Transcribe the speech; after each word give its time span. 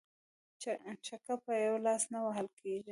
ـ 0.51 1.05
چکه 1.07 1.35
په 1.45 1.51
يوه 1.65 1.79
لاس 1.85 2.03
نه 2.13 2.19
وهل 2.25 2.47
کيږي. 2.59 2.79